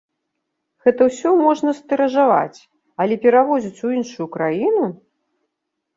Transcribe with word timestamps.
Гэта 0.87 1.01
ўсё 1.09 1.33
можна 1.41 1.69
стыражаваць, 1.81 2.57
але 3.05 3.13
перавозіць 3.27 3.83
у 3.89 3.95
іншую 4.01 4.27
краіну? 4.37 4.85